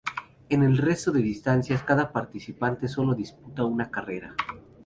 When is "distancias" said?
1.21-1.83